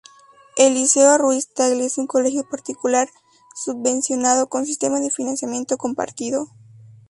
[0.57, 3.07] El Liceo Ruiz Tagle es un Colegio particular
[3.55, 6.47] subvencionado, con sistema de Financiamiento Compartido.